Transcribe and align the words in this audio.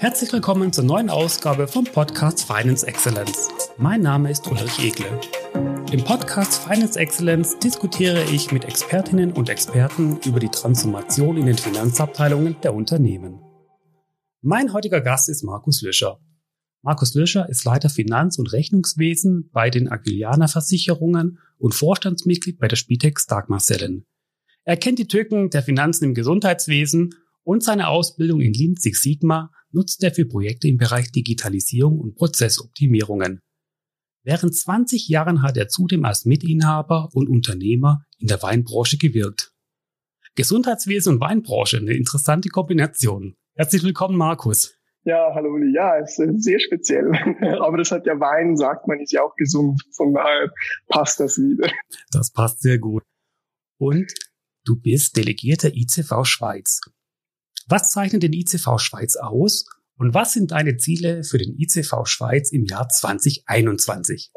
Herzlich 0.00 0.32
willkommen 0.32 0.72
zur 0.72 0.84
neuen 0.84 1.10
Ausgabe 1.10 1.68
vom 1.68 1.84
Podcast 1.84 2.46
Finance 2.46 2.86
Excellence. 2.86 3.50
Mein 3.76 4.00
Name 4.00 4.30
ist 4.30 4.50
Ulrich 4.50 4.78
Egle. 4.78 5.20
Im 5.92 6.02
Podcast 6.02 6.62
Finance 6.62 6.98
Excellence 6.98 7.58
diskutiere 7.58 8.24
ich 8.32 8.50
mit 8.50 8.64
Expertinnen 8.64 9.30
und 9.30 9.50
Experten 9.50 10.18
über 10.24 10.40
die 10.40 10.48
Transformation 10.48 11.36
in 11.36 11.44
den 11.44 11.58
Finanzabteilungen 11.58 12.56
der 12.62 12.72
Unternehmen. 12.72 13.42
Mein 14.40 14.72
heutiger 14.72 15.02
Gast 15.02 15.28
ist 15.28 15.42
Markus 15.42 15.82
Löscher. 15.82 16.18
Markus 16.80 17.12
Löscher 17.12 17.46
ist 17.50 17.66
Leiter 17.66 17.90
Finanz- 17.90 18.38
und 18.38 18.54
Rechnungswesen 18.54 19.50
bei 19.52 19.68
den 19.68 19.92
Agilianer 19.92 20.48
Versicherungen 20.48 21.40
und 21.58 21.74
Vorstandsmitglied 21.74 22.58
bei 22.58 22.68
der 22.68 22.76
Spitex 22.76 23.26
Dagmar-Sellen. 23.26 24.06
Er 24.64 24.78
kennt 24.78 24.98
die 24.98 25.08
Tücken 25.08 25.50
der 25.50 25.62
Finanzen 25.62 26.06
im 26.06 26.14
Gesundheitswesen 26.14 27.14
und 27.44 27.62
seine 27.62 27.88
Ausbildung 27.88 28.40
in 28.40 28.52
Lean 28.52 28.76
Six 28.76 29.02
Sigma 29.02 29.50
nutzt 29.72 30.02
er 30.02 30.12
für 30.12 30.26
Projekte 30.26 30.68
im 30.68 30.76
Bereich 30.76 31.10
Digitalisierung 31.12 31.98
und 31.98 32.14
Prozessoptimierungen. 32.14 33.40
Während 34.22 34.54
20 34.54 35.08
Jahren 35.08 35.42
hat 35.42 35.56
er 35.56 35.68
zudem 35.68 36.04
als 36.04 36.26
Mitinhaber 36.26 37.08
und 37.14 37.28
Unternehmer 37.28 38.04
in 38.18 38.28
der 38.28 38.42
Weinbranche 38.42 38.98
gewirkt. 38.98 39.52
Gesundheitswesen 40.34 41.14
und 41.14 41.20
Weinbranche, 41.20 41.78
eine 41.78 41.94
interessante 41.94 42.50
Kombination. 42.50 43.34
Herzlich 43.54 43.82
willkommen, 43.82 44.16
Markus. 44.16 44.76
Ja, 45.04 45.32
hallo 45.34 45.54
Uli. 45.54 45.74
Ja, 45.74 45.96
ist 45.96 46.16
sehr 46.16 46.60
speziell. 46.60 47.10
Aber 47.60 47.78
das 47.78 47.90
hat 47.90 48.06
ja 48.06 48.20
Wein, 48.20 48.56
sagt 48.56 48.86
man, 48.86 49.00
ist 49.00 49.12
ja 49.12 49.22
auch 49.22 49.34
gesund. 49.36 49.82
Von 49.96 50.12
daher 50.12 50.52
passt 50.88 51.20
das 51.20 51.38
wieder. 51.38 51.70
Das 52.10 52.30
passt 52.30 52.60
sehr 52.60 52.78
gut. 52.78 53.02
Und 53.78 54.12
du 54.64 54.76
bist 54.76 55.16
delegierter 55.16 55.74
ICV 55.74 56.24
Schweiz. 56.24 56.80
Was 57.70 57.90
zeichnet 57.90 58.24
den 58.24 58.32
ICV 58.32 58.78
Schweiz 58.78 59.14
aus 59.14 59.64
und 59.96 60.12
was 60.12 60.32
sind 60.32 60.50
deine 60.50 60.76
Ziele 60.76 61.22
für 61.22 61.38
den 61.38 61.56
ICV 61.56 62.04
Schweiz 62.04 62.50
im 62.50 62.64
Jahr 62.64 62.88
2021? 62.88 64.32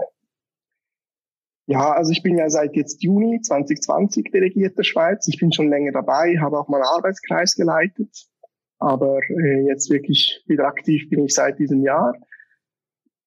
Ja, 1.66 1.94
also 1.94 2.12
ich 2.12 2.22
bin 2.22 2.38
ja 2.38 2.48
seit 2.52 2.76
jetzt 2.76 3.02
Juni 3.02 3.42
2020 3.42 4.30
Delegierter 4.32 4.84
Schweiz. 4.84 5.28
Ich 5.28 5.40
bin 5.40 5.52
schon 5.52 5.72
länger 5.72 5.94
dabei, 5.94 6.38
habe 6.40 6.60
auch 6.60 6.68
mal 6.68 6.78
einen 6.78 6.96
Arbeitskreis 6.96 7.56
geleitet, 7.56 8.28
aber 8.78 9.18
äh, 9.28 9.66
jetzt 9.66 9.90
wirklich 9.90 10.44
wieder 10.46 10.68
aktiv 10.68 11.10
bin 11.10 11.26
ich 11.26 11.34
seit 11.34 11.58
diesem 11.58 11.82
Jahr. 11.82 12.14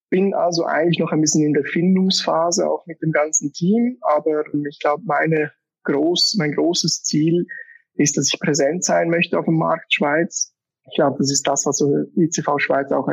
Bin 0.08 0.34
also 0.34 0.66
eigentlich 0.66 1.00
noch 1.00 1.10
ein 1.10 1.20
bisschen 1.20 1.44
in 1.44 1.52
der 1.52 1.64
Findungsphase, 1.64 2.70
auch 2.70 2.86
mit 2.86 3.02
dem 3.02 3.10
ganzen 3.10 3.52
Team, 3.52 3.98
aber 4.02 4.44
ich 4.68 4.78
glaube, 4.78 5.02
meine 5.04 5.50
groß, 5.82 6.36
mein 6.38 6.52
großes 6.52 7.02
Ziel 7.02 7.40
ist, 7.40 7.65
dass 7.96 8.32
ich 8.32 8.40
präsent 8.40 8.84
sein 8.84 9.10
möchte 9.10 9.38
auf 9.38 9.44
dem 9.46 9.58
Markt 9.58 9.92
Schweiz. 9.92 10.52
Ich 10.88 10.96
glaube, 10.96 11.16
das 11.18 11.30
ist 11.30 11.46
das, 11.46 11.66
was 11.66 11.80
ICV 12.16 12.58
Schweiz 12.58 12.92
auch 12.92 13.08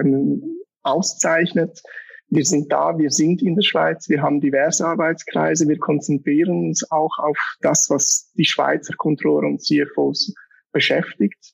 auszeichnet. 0.83 1.81
Wir 2.29 2.45
sind 2.45 2.71
da, 2.71 2.97
wir 2.97 3.11
sind 3.11 3.41
in 3.41 3.55
der 3.55 3.63
Schweiz, 3.63 4.09
wir 4.09 4.21
haben 4.21 4.41
diverse 4.41 4.85
Arbeitskreise, 4.87 5.67
wir 5.67 5.77
konzentrieren 5.77 6.67
uns 6.67 6.89
auch 6.89 7.19
auf 7.19 7.37
das, 7.61 7.89
was 7.89 8.31
die 8.35 8.45
Schweizer 8.45 8.95
Controller 8.97 9.47
und 9.47 9.61
CFOs 9.61 10.33
beschäftigt. 10.71 11.53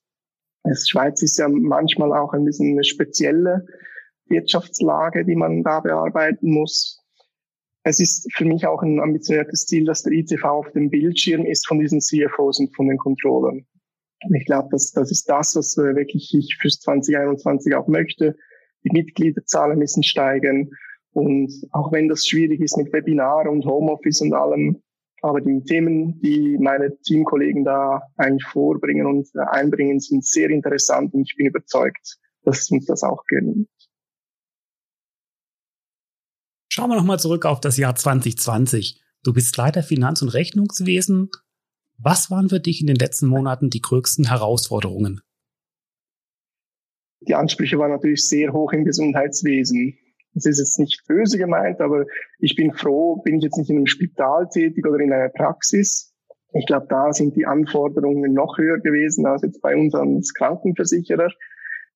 Die 0.65 0.75
Schweiz 0.75 1.21
ist 1.21 1.37
ja 1.37 1.49
manchmal 1.49 2.13
auch 2.13 2.33
ein 2.33 2.45
bisschen 2.45 2.73
eine 2.73 2.83
spezielle 2.83 3.65
Wirtschaftslage, 4.27 5.25
die 5.25 5.35
man 5.35 5.63
da 5.63 5.79
bearbeiten 5.79 6.51
muss 6.51 6.98
es 7.89 7.99
ist 7.99 8.31
für 8.35 8.45
mich 8.45 8.67
auch 8.67 8.81
ein 8.81 8.99
ambitioniertes 8.99 9.65
Ziel, 9.65 9.85
dass 9.85 10.03
der 10.03 10.13
ICV 10.13 10.43
auf 10.45 10.71
dem 10.71 10.89
Bildschirm 10.89 11.45
ist 11.45 11.67
von 11.67 11.79
diesen 11.79 12.01
CFOs 12.01 12.59
und 12.59 12.75
von 12.75 12.87
den 12.87 12.97
Controllern. 12.97 13.65
Ich 14.33 14.45
glaube, 14.45 14.69
das, 14.71 14.91
das 14.91 15.11
ist 15.11 15.29
das, 15.29 15.55
was 15.55 15.77
wirklich 15.77 16.33
ich 16.33 16.57
fürs 16.59 16.79
2021 16.79 17.73
auch 17.75 17.87
möchte. 17.87 18.35
Die 18.83 18.91
Mitgliederzahlen 18.91 19.79
müssen 19.79 20.03
steigen. 20.03 20.71
Und 21.11 21.51
auch 21.71 21.91
wenn 21.91 22.07
das 22.07 22.27
schwierig 22.27 22.61
ist 22.61 22.77
mit 22.77 22.93
Webinar 22.93 23.49
und 23.49 23.65
Homeoffice 23.65 24.21
und 24.21 24.33
allem, 24.33 24.81
aber 25.21 25.41
die 25.41 25.61
Themen, 25.63 26.19
die 26.21 26.57
meine 26.59 26.97
Teamkollegen 27.01 27.65
da 27.65 28.01
eigentlich 28.15 28.45
vorbringen 28.45 29.05
und 29.05 29.27
einbringen, 29.35 29.99
sind 29.99 30.25
sehr 30.25 30.49
interessant 30.49 31.13
und 31.13 31.23
ich 31.23 31.35
bin 31.35 31.47
überzeugt, 31.47 32.17
dass 32.43 32.69
uns 32.71 32.85
das 32.85 33.03
auch 33.03 33.25
gelingt. 33.25 33.67
Schauen 36.71 36.91
wir 36.91 36.97
nochmal 36.97 37.19
zurück 37.19 37.45
auf 37.45 37.59
das 37.59 37.77
Jahr 37.77 37.95
2020. 37.95 39.01
Du 39.23 39.33
bist 39.33 39.57
Leiter 39.57 39.81
Finanz- 39.81 40.21
und 40.21 40.29
Rechnungswesen. 40.29 41.31
Was 41.97 42.29
waren 42.29 42.49
für 42.49 42.59
dich 42.59 42.79
in 42.79 42.87
den 42.87 42.95
letzten 42.95 43.27
Monaten 43.27 43.71
die 43.71 43.81
größten 43.81 44.27
Herausforderungen? 44.27 45.21
Die 47.21 47.33
Ansprüche 47.33 47.79
waren 47.79 47.91
natürlich 47.91 48.27
sehr 48.27 48.53
hoch 48.53 48.71
im 48.71 48.85
Gesundheitswesen. 48.85 49.97
Das 50.35 50.45
ist 50.45 50.59
jetzt 50.59 50.77
nicht 50.77 51.07
böse 51.07 51.39
gemeint, 51.39 51.81
aber 51.81 52.05
ich 52.37 52.55
bin 52.55 52.71
froh, 52.71 53.15
bin 53.23 53.37
ich 53.37 53.45
jetzt 53.45 53.57
nicht 53.57 53.71
in 53.71 53.77
einem 53.77 53.87
Spital 53.87 54.47
tätig 54.49 54.85
oder 54.85 54.99
in 54.99 55.11
einer 55.11 55.29
Praxis. 55.29 56.13
Ich 56.53 56.67
glaube, 56.67 56.85
da 56.87 57.11
sind 57.11 57.35
die 57.35 57.47
Anforderungen 57.47 58.33
noch 58.33 58.59
höher 58.59 58.77
gewesen 58.77 59.25
als 59.25 59.41
jetzt 59.41 59.61
bei 59.61 59.75
uns 59.75 59.95
als 59.95 60.35
Krankenversicherer. 60.35 61.31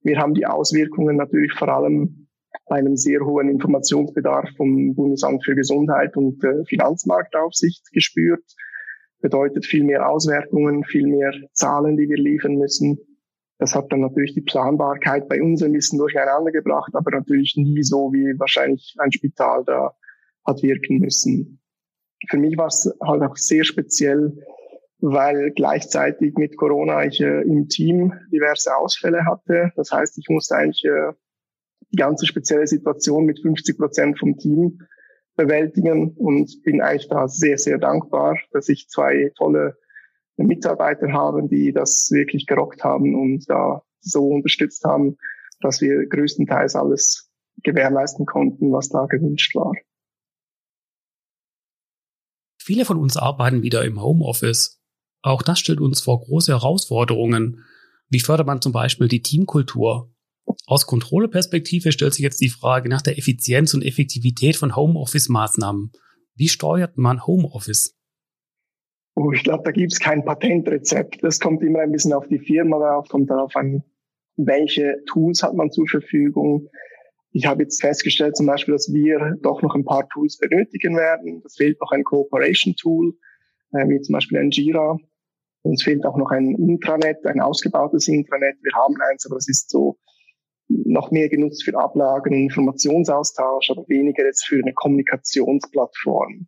Wir 0.02 0.18
haben 0.18 0.34
die 0.34 0.48
Auswirkungen 0.48 1.16
natürlich 1.16 1.54
vor 1.54 1.70
allem 1.70 2.23
einem 2.68 2.96
sehr 2.96 3.22
hohen 3.22 3.50
Informationsbedarf 3.50 4.50
vom 4.58 4.96
Bundesamt 4.96 5.44
für 5.44 5.56
Gesundheit 5.56 6.16
und 6.18 6.44
äh, 6.44 6.64
Finanzmarktaufsicht 6.66 7.92
gespürt. 7.92 8.44
Bedeutet 9.22 9.66
viel 9.66 9.84
mehr 9.84 10.10
Auswertungen, 10.10 10.84
viel 10.84 11.08
mehr 11.08 11.32
Zahlen, 11.54 11.98
die 11.98 12.10
wir 12.10 12.18
liefern 12.18 12.56
müssen. 12.56 12.98
Das 13.60 13.76
hat 13.76 13.92
dann 13.92 14.02
natürlich 14.02 14.34
die 14.34 14.42
Planbarkeit 14.42 15.30
bei 15.30 15.42
uns 15.42 15.64
ein 15.64 15.72
bisschen 15.72 16.00
durcheinander 16.00 16.52
gebracht, 16.52 16.92
aber 16.96 17.12
natürlich 17.12 17.56
nie 17.56 17.84
so, 17.84 18.12
wie 18.12 18.38
wahrscheinlich 18.38 18.96
ein 19.00 19.12
Spital 19.12 19.64
da 19.66 19.94
hat 20.46 20.62
wirken 20.64 21.00
müssen. 21.00 21.62
Für 22.30 22.38
mich 22.38 22.58
war 22.58 22.68
es 22.68 22.92
halt 23.02 23.22
auch 23.22 23.38
sehr 23.38 23.64
speziell, 23.64 24.38
weil 25.00 25.52
gleichzeitig 25.52 26.36
mit 26.36 26.58
Corona 26.58 27.06
ich 27.06 27.22
äh, 27.22 27.42
im 27.42 27.68
Team 27.68 28.14
diverse 28.32 28.76
Ausfälle 28.76 29.26
hatte. 29.26 29.72
Das 29.76 29.92
heißt, 29.92 30.18
ich 30.18 30.28
musste 30.30 30.56
eigentlich 30.56 30.84
äh, 30.86 31.14
die 31.94 31.98
ganze 31.98 32.26
spezielle 32.26 32.68
Situation 32.68 33.26
mit 33.26 33.40
50 33.40 33.78
Prozent 33.78 34.20
vom 34.20 34.38
Team 34.38 34.80
bewältigen 35.36 36.16
und 36.18 36.62
bin 36.64 36.82
eigentlich 36.82 37.08
da 37.08 37.28
sehr, 37.28 37.58
sehr 37.58 37.78
dankbar, 37.78 38.38
dass 38.52 38.68
ich 38.68 38.90
zwei 38.90 39.32
tolle 39.38 39.78
Mitarbeiter 40.38 41.12
habe, 41.12 41.48
die 41.48 41.72
das 41.72 42.10
wirklich 42.12 42.48
gerockt 42.48 42.84
haben 42.84 43.16
und 43.16 43.50
da 43.50 43.84
so 44.00 44.28
unterstützt 44.28 44.84
haben, 44.84 45.18
dass 45.62 45.82
wir 45.82 46.06
größtenteils 46.08 46.76
alles 46.76 47.32
gewährleisten 47.64 48.26
konnten, 48.26 48.72
was 48.72 48.90
da 48.90 49.06
gewünscht 49.06 49.56
war. 49.56 49.74
Viele 52.58 52.86
von 52.86 52.98
uns 52.98 53.18
arbeiten 53.18 53.62
wieder 53.62 53.84
im 53.84 54.02
Homeoffice. 54.02 54.82
Auch 55.22 55.42
das 55.42 55.60
stellt 55.60 55.80
uns 55.80 56.02
vor 56.02 56.22
große 56.22 56.52
Herausforderungen. 56.52 57.64
Wie 58.10 58.20
fördert 58.20 58.48
man 58.48 58.62
zum 58.62 58.72
Beispiel 58.72 59.08
die 59.08 59.22
Teamkultur? 59.22 60.13
Aus 60.66 60.86
Kontrolleperspektive 60.86 61.92
stellt 61.92 62.14
sich 62.14 62.24
jetzt 62.24 62.42
die 62.42 62.50
Frage 62.50 62.90
nach 62.90 63.02
der 63.02 63.18
Effizienz 63.18 63.74
und 63.74 63.84
Effektivität 63.84 64.56
von 64.56 64.76
Homeoffice-Maßnahmen. 64.76 65.92
Wie 66.36 66.48
steuert 66.48 66.98
man 66.98 67.26
Homeoffice? 67.26 67.96
Oh, 69.16 69.32
ich 69.32 69.44
glaube, 69.44 69.64
da 69.66 69.72
gibt 69.72 69.94
es 69.94 70.00
kein 70.00 70.26
Patentrezept. 70.26 71.24
Das 71.24 71.40
kommt 71.40 71.62
immer 71.62 71.80
ein 71.80 71.92
bisschen 71.92 72.14
auf 72.14 72.28
die 72.28 72.40
Firma 72.40 72.80
drauf, 72.80 73.08
kommt 73.10 73.30
darauf 73.30 73.56
an, 73.56 73.84
welche 74.38 75.04
Tools 75.06 75.44
hat 75.44 75.54
man 75.54 75.70
zur 75.72 75.88
Verfügung. 75.88 76.70
Ich 77.32 77.46
habe 77.46 77.64
jetzt 77.64 77.82
festgestellt 77.82 78.36
zum 78.36 78.48
Beispiel, 78.48 78.74
dass 78.74 78.92
wir 78.92 79.38
doch 79.42 79.62
noch 79.62 79.76
ein 79.76 79.86
paar 79.86 80.08
Tools 80.10 80.38
benötigen 80.38 80.96
werden. 80.96 81.44
Es 81.46 81.56
fehlt 81.56 81.80
noch 81.80 81.92
ein 81.92 82.04
Cooperation-Tool, 82.04 83.16
äh, 83.74 83.88
wie 83.88 84.02
zum 84.02 84.14
Beispiel 84.14 84.40
ein 84.40 84.50
Jira. 84.50 84.98
Uns 85.62 85.84
fehlt 85.84 86.06
auch 86.06 86.18
noch 86.18 86.32
ein 86.32 86.56
Intranet, 86.56 87.26
ein 87.26 87.42
ausgebautes 87.42 88.08
Intranet. 88.08 88.58
Wir 88.62 88.74
haben 88.74 88.96
eins, 89.10 89.26
aber 89.26 89.38
es 89.38 89.48
ist 89.48 89.70
so 89.70 89.98
noch 90.86 91.12
mehr 91.12 91.30
genutzt 91.30 91.64
für 91.64 91.78
Ablagen 91.78 92.34
und 92.34 92.42
Informationsaustausch, 92.42 93.70
aber 93.72 93.88
weniger 93.88 94.26
jetzt 94.26 94.46
für 94.46 94.60
eine 94.60 94.74
Kommunikationsplattform. 94.74 96.48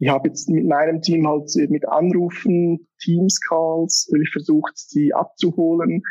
Ich 0.00 0.08
habe 0.08 0.28
jetzt 0.28 0.48
mit 0.48 0.64
meinem 0.66 1.02
Team 1.02 1.26
halt 1.26 1.50
mit 1.70 1.88
Anrufen, 1.88 2.88
Teams-Calls, 3.00 4.12
ich 4.20 4.30
versucht, 4.30 4.78
sie 4.78 5.12
abzuholen, 5.12 6.02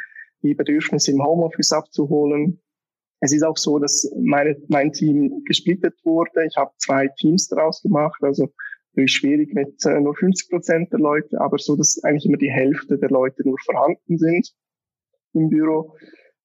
die 0.44 0.56
Bedürfnisse 0.56 1.12
im 1.12 1.24
Homeoffice 1.24 1.72
abzuholen. 1.72 2.62
Es 3.20 3.34
ist 3.34 3.44
auch 3.44 3.58
so, 3.58 3.80
dass 3.80 4.12
meine, 4.22 4.58
mein 4.68 4.92
Team 4.92 5.44
gesplittet 5.46 5.96
wurde. 6.04 6.46
Ich 6.46 6.58
habe 6.58 6.72
zwei 6.78 7.08
Teams 7.08 7.48
daraus 7.48 7.82
gemacht, 7.82 8.22
also 8.22 8.50
natürlich 8.98 9.14
schwierig 9.14 9.54
mit 9.54 9.86
äh, 9.86 10.00
nur 10.00 10.16
50 10.16 10.50
Prozent 10.50 10.92
der 10.92 11.00
Leute, 11.00 11.40
aber 11.40 11.58
so, 11.58 11.76
dass 11.76 12.04
eigentlich 12.04 12.26
immer 12.26 12.38
die 12.38 12.52
Hälfte 12.52 12.98
der 12.98 13.10
Leute 13.10 13.48
nur 13.48 13.58
vorhanden 13.64 14.18
sind 14.18 14.54
im 15.34 15.50
Büro. 15.50 15.96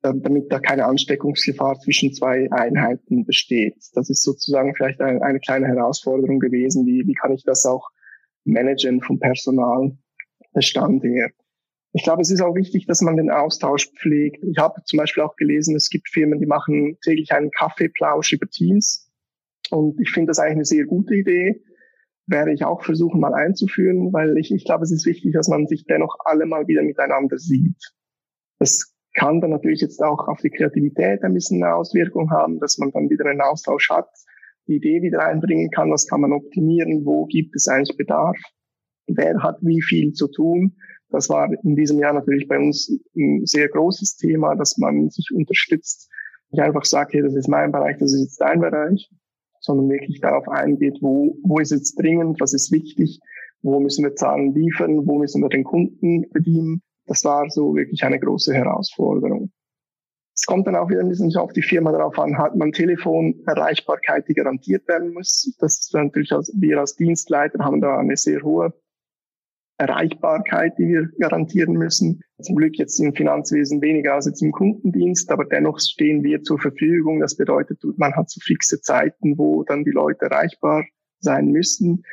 Ähm, 0.04 0.20
damit 0.20 0.50
da 0.50 0.58
keine 0.58 0.86
Ansteckungsgefahr 0.86 1.78
zwischen 1.78 2.12
zwei 2.12 2.50
Einheiten 2.50 3.24
besteht. 3.24 3.76
Das 3.94 4.10
ist 4.10 4.24
sozusagen 4.24 4.74
vielleicht 4.74 5.00
eine, 5.00 5.22
eine 5.22 5.38
kleine 5.38 5.68
Herausforderung 5.68 6.40
gewesen. 6.40 6.86
Wie, 6.86 7.06
wie 7.06 7.14
kann 7.14 7.32
ich 7.32 7.44
das 7.44 7.64
auch 7.66 7.88
managen 8.44 9.00
vom 9.00 9.20
Personalbestand 9.20 11.04
her? 11.04 11.30
Ich 11.92 12.02
glaube, 12.02 12.22
es 12.22 12.32
ist 12.32 12.40
auch 12.40 12.56
wichtig, 12.56 12.86
dass 12.86 13.00
man 13.00 13.16
den 13.16 13.30
Austausch 13.30 13.92
pflegt. 13.92 14.42
Ich 14.42 14.58
habe 14.58 14.82
zum 14.84 14.96
Beispiel 14.96 15.22
auch 15.22 15.36
gelesen, 15.36 15.76
es 15.76 15.88
gibt 15.88 16.08
Firmen, 16.08 16.40
die 16.40 16.46
machen 16.46 16.98
täglich 17.04 17.30
einen 17.30 17.52
Kaffeeplausch 17.52 18.32
über 18.32 18.48
Teams. 18.48 19.08
Und 19.70 20.00
ich 20.00 20.10
finde 20.10 20.30
das 20.30 20.40
eigentlich 20.40 20.52
eine 20.52 20.64
sehr 20.64 20.84
gute 20.84 21.14
Idee. 21.14 21.62
Werde 22.26 22.52
ich 22.52 22.64
auch 22.64 22.82
versuchen, 22.82 23.20
mal 23.20 23.34
einzuführen, 23.34 24.12
weil 24.12 24.36
ich, 24.36 24.50
ich 24.52 24.64
glaube, 24.64 24.82
es 24.82 24.90
ist 24.90 25.06
wichtig, 25.06 25.32
dass 25.32 25.46
man 25.46 25.68
sich 25.68 25.84
dennoch 25.84 26.16
alle 26.24 26.46
mal 26.46 26.66
wieder 26.66 26.82
miteinander 26.82 27.38
sieht. 27.38 27.92
Das 28.58 28.91
kann 29.14 29.40
dann 29.40 29.50
natürlich 29.50 29.80
jetzt 29.80 30.02
auch 30.02 30.28
auf 30.28 30.40
die 30.40 30.50
Kreativität 30.50 31.22
ein 31.22 31.34
bisschen 31.34 31.62
eine 31.62 31.74
Auswirkung 31.74 32.30
haben, 32.30 32.58
dass 32.58 32.78
man 32.78 32.90
dann 32.92 33.10
wieder 33.10 33.26
einen 33.26 33.40
Austausch 33.40 33.90
hat, 33.90 34.08
die 34.66 34.76
Idee 34.76 35.02
wieder 35.02 35.24
einbringen 35.24 35.70
kann, 35.70 35.90
was 35.90 36.06
kann 36.06 36.20
man 36.20 36.32
optimieren, 36.32 37.04
wo 37.04 37.26
gibt 37.26 37.54
es 37.56 37.68
eigentlich 37.68 37.96
Bedarf, 37.96 38.36
wer 39.06 39.42
hat 39.42 39.58
wie 39.60 39.82
viel 39.82 40.12
zu 40.12 40.28
tun. 40.28 40.76
Das 41.10 41.28
war 41.28 41.50
in 41.62 41.76
diesem 41.76 41.98
Jahr 41.98 42.14
natürlich 42.14 42.48
bei 42.48 42.58
uns 42.58 42.90
ein 43.14 43.44
sehr 43.44 43.68
großes 43.68 44.16
Thema, 44.16 44.54
dass 44.54 44.78
man 44.78 45.10
sich 45.10 45.28
unterstützt. 45.34 46.10
Nicht 46.50 46.62
einfach 46.62 46.84
sagt, 46.84 47.12
hey, 47.12 47.22
das 47.22 47.34
ist 47.34 47.48
mein 47.48 47.72
Bereich, 47.72 47.98
das 47.98 48.14
ist 48.14 48.22
jetzt 48.22 48.40
dein 48.40 48.60
Bereich, 48.60 49.10
sondern 49.60 49.90
wirklich 49.90 50.20
darauf 50.20 50.48
eingeht, 50.48 50.98
wo, 51.02 51.36
wo 51.42 51.58
ist 51.58 51.70
jetzt 51.70 52.00
dringend, 52.00 52.40
was 52.40 52.54
ist 52.54 52.72
wichtig, 52.72 53.20
wo 53.62 53.78
müssen 53.78 54.04
wir 54.04 54.14
Zahlen 54.14 54.54
liefern, 54.54 55.06
wo 55.06 55.18
müssen 55.18 55.42
wir 55.42 55.48
den 55.48 55.64
Kunden 55.64 56.30
bedienen. 56.30 56.82
Das 57.06 57.24
war 57.24 57.48
so 57.50 57.74
wirklich 57.74 58.04
eine 58.04 58.20
große 58.20 58.54
Herausforderung. 58.54 59.50
Es 60.34 60.46
kommt 60.46 60.66
dann 60.66 60.76
auch 60.76 60.88
wieder 60.88 61.00
ein 61.00 61.08
bisschen 61.08 61.34
auf 61.36 61.52
die 61.52 61.62
Firma 61.62 61.92
darauf 61.92 62.18
an, 62.18 62.38
hat 62.38 62.56
man 62.56 62.72
Telefonerreichbarkeit, 62.72 64.28
die 64.28 64.34
garantiert 64.34 64.88
werden 64.88 65.12
muss. 65.12 65.54
Das 65.58 65.80
ist 65.80 65.94
natürlich 65.94 66.32
als, 66.32 66.52
wir 66.56 66.80
als 66.80 66.96
Dienstleiter 66.96 67.58
haben 67.62 67.80
da 67.80 67.98
eine 67.98 68.16
sehr 68.16 68.42
hohe 68.42 68.72
Erreichbarkeit, 69.76 70.78
die 70.78 70.86
wir 70.88 71.08
garantieren 71.18 71.74
müssen. 71.74 72.20
Zum 72.40 72.56
Glück 72.56 72.78
jetzt 72.78 72.98
im 73.00 73.14
Finanzwesen 73.14 73.82
weniger 73.82 74.14
als 74.14 74.26
jetzt 74.26 74.42
im 74.42 74.52
Kundendienst, 74.52 75.30
aber 75.30 75.44
dennoch 75.44 75.78
stehen 75.80 76.22
wir 76.22 76.42
zur 76.42 76.58
Verfügung. 76.58 77.20
Das 77.20 77.36
bedeutet, 77.36 77.80
man 77.96 78.14
hat 78.14 78.30
so 78.30 78.40
fixe 78.40 78.80
Zeiten, 78.80 79.36
wo 79.38 79.64
dann 79.64 79.84
die 79.84 79.90
Leute 79.90 80.26
erreichbar 80.26 80.84
sein 81.20 81.48
müssen. 81.48 82.04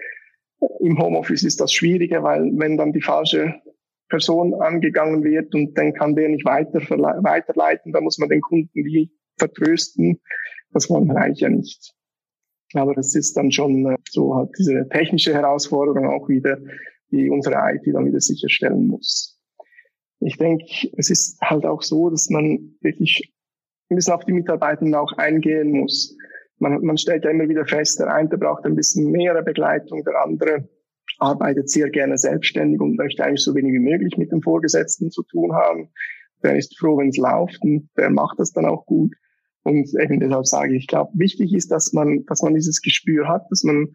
Im 0.82 1.00
Homeoffice 1.00 1.44
ist 1.44 1.62
das 1.62 1.72
schwieriger, 1.72 2.24
weil 2.24 2.52
wenn 2.56 2.78
dann 2.78 2.92
die 2.92 3.02
falsche 3.02 3.62
Person 4.10 4.54
angegangen 4.56 5.24
wird 5.24 5.54
und 5.54 5.78
dann 5.78 5.94
kann 5.94 6.16
der 6.16 6.30
nicht 6.30 6.46
weiter 6.46 6.80
weiterleiten, 6.90 7.94
dann 7.94 8.04
muss 8.04 8.18
man 8.18 8.30
den 8.30 8.42
Kunden 8.42 8.70
wie 8.74 9.12
vertrösten. 9.38 10.20
Das 10.72 10.90
wollen 10.90 11.08
wir 11.08 11.18
eigentlich 11.18 11.42
ja 11.42 11.50
nicht. 11.50 11.94
Aber 12.74 12.94
das 12.94 13.16
ist 13.16 13.36
dann 13.36 13.52
schon 13.52 13.86
äh, 13.86 13.98
so 14.10 14.36
halt 14.36 14.50
diese 14.58 14.88
technische 14.90 15.34
Herausforderung 15.34 16.08
auch 16.08 16.28
wieder, 16.30 16.58
die 17.12 17.30
unsere 17.30 17.56
IT 17.56 17.84
dann 17.94 18.06
wieder 18.06 18.20
sicherstellen 18.20 18.88
muss. 18.88 19.40
Ich 20.20 20.38
denke, 20.38 20.66
es 20.98 21.10
ist 21.10 21.40
halt 21.42 21.66
auch 21.66 21.82
so, 21.82 22.10
dass 22.10 22.30
man 22.30 22.76
wirklich 22.82 23.34
ein 23.90 23.96
bisschen 23.96 24.14
auf 24.14 24.26
die 24.26 24.34
Mitarbeitenden 24.34 24.96
auch 24.96 25.14
eingehen 25.14 25.72
muss. 25.72 26.16
Man, 26.60 26.84
man 26.84 26.98
stellt 26.98 27.24
ja 27.24 27.32
immer 27.32 27.48
wieder 27.48 27.66
fest, 27.66 28.00
der 28.00 28.14
eine 28.14 28.38
braucht 28.38 28.66
ein 28.66 28.76
bisschen 28.76 29.10
mehr 29.12 29.42
Begleitung, 29.42 30.04
der 30.04 30.22
andere 30.22 30.70
arbeitet 31.20 31.70
sehr 31.70 31.90
gerne 31.90 32.18
selbstständig 32.18 32.80
und 32.80 32.98
möchte 32.98 33.24
eigentlich 33.24 33.44
so 33.44 33.56
wenig 33.56 33.74
wie 33.74 33.80
möglich 33.80 34.18
mit 34.18 34.32
dem 34.32 34.42
Vorgesetzten 34.42 35.12
zu 35.12 35.24
tun 35.24 35.54
haben. 35.54 35.90
Der 36.44 36.56
ist 36.56 36.78
froh, 36.78 36.98
wenn 36.98 37.10
es 37.10 37.18
läuft 37.18 37.62
und 37.62 37.90
der 37.98 38.10
macht 38.10 38.40
das 38.40 38.52
dann 38.52 38.66
auch 38.66 38.86
gut. 38.86 39.14
Und 39.64 39.90
eben 40.00 40.20
deshalb 40.20 40.48
sage 40.48 40.74
ich, 40.76 40.84
ich 40.84 40.88
glaube, 40.88 41.12
wichtig 41.16 41.54
ist, 41.54 41.70
dass 41.70 41.94
man, 41.94 42.26
dass 42.26 42.42
man 42.42 42.54
dieses 42.54 42.82
Gespür 42.82 43.28
hat, 43.28 43.46
dass 43.50 43.64
man 43.64 43.90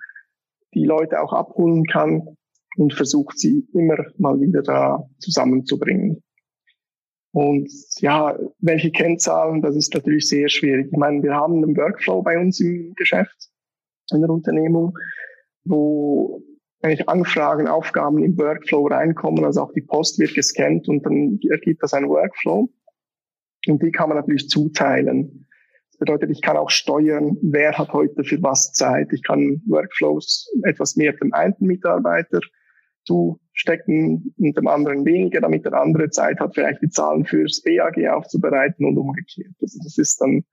die 0.75 0.85
Leute 0.85 1.21
auch 1.21 1.33
abholen 1.33 1.85
kann 1.87 2.37
und 2.77 2.93
versucht, 2.93 3.39
sie 3.39 3.67
immer 3.73 3.97
mal 4.19 4.41
wieder 4.41 4.63
da 4.63 5.09
zusammenzubringen. 5.19 6.23
Und 7.33 7.69
ja, 7.99 8.39
welche 8.61 8.93
Kennzahlen, 8.93 9.63
das 9.63 9.75
ist 9.75 9.93
natürlich 9.95 10.29
sehr 10.29 10.49
schwierig. 10.49 10.89
Ich 10.93 10.99
meine, 10.99 11.23
wir 11.23 11.35
haben 11.35 11.65
einen 11.65 11.77
Workflow 11.77 12.23
bei 12.23 12.39
uns 12.39 12.61
im 12.61 12.95
Geschäft, 12.95 13.51
in 14.13 14.21
der 14.21 14.31
Unternehmung, 14.31 14.97
wo 15.65 16.43
eigentlich 16.85 17.09
Anfragen, 17.09 17.67
Aufgaben 17.67 18.23
im 18.23 18.37
Workflow 18.37 18.87
reinkommen, 18.87 19.45
also 19.45 19.63
auch 19.63 19.73
die 19.73 19.81
Post 19.81 20.19
wird 20.19 20.35
gescannt 20.35 20.87
und 20.89 21.05
dann 21.05 21.41
ergibt 21.51 21.83
das 21.83 21.95
einen 21.95 22.09
Workflow. 22.09 22.69
Und 23.67 23.83
die 23.83 23.91
kann 23.91 24.11
man 24.11 24.19
natürlich 24.19 24.49
zuteilen. 24.49 25.47
Das 25.91 25.99
bedeutet, 25.99 26.31
ich 26.31 26.43
kann 26.43 26.59
auch 26.59 26.69
steuern, 26.69 27.39
wer 27.41 27.79
hat 27.79 27.93
heute 27.93 28.23
für 28.25 28.43
was 28.43 28.73
Zeit. 28.73 29.13
Ich 29.13 29.23
kann 29.23 29.63
Workflows 29.67 30.53
etwas 30.65 30.97
mehr 30.97 31.15
dem 31.15 31.33
einen 31.33 31.55
Mitarbeiter 31.61 32.41
zustecken 33.05 34.35
und 34.37 34.57
dem 34.57 34.67
anderen 34.67 35.07
weniger, 35.07 35.41
damit 35.41 35.65
der 35.65 35.75
andere 35.75 36.11
Zeit 36.11 36.39
hat, 36.41 36.55
vielleicht 36.55 36.83
die 36.83 36.91
Zahlen 36.91 37.25
fürs 37.25 37.63
BAG 37.63 37.97
aufzubereiten 38.11 38.85
und 38.85 38.99
umgekehrt. 38.99 39.55
Also 39.63 39.79
das 39.83 39.97
ist 39.97 40.21
dann 40.21 40.45